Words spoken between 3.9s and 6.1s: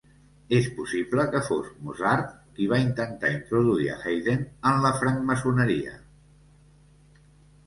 a Haydn en la francmaçoneria.